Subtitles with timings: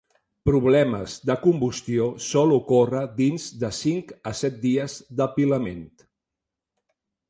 [0.49, 5.89] Problemes de combustió sol ocórrer dins de cinc a set dies d'apilament.